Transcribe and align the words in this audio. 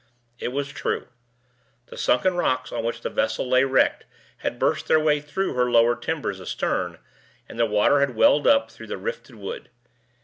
It 0.39 0.47
was 0.47 0.69
true. 0.71 1.05
The 1.89 1.95
sunken 1.95 2.33
rocks 2.33 2.71
on 2.71 2.83
which 2.83 3.01
the 3.01 3.09
vessel 3.11 3.47
lay 3.47 3.65
wrecked 3.65 4.05
had 4.37 4.57
burst 4.57 4.87
their 4.87 4.99
way 4.99 5.19
through 5.19 5.53
her 5.53 5.69
lower 5.69 5.95
timbers 5.95 6.41
astern, 6.41 6.97
and 7.47 7.59
the 7.59 7.67
water 7.67 7.99
had 7.99 8.15
welled 8.15 8.47
up 8.47 8.71
through 8.71 8.87
the 8.87 8.97
rifted 8.97 9.35
wood. 9.35 9.69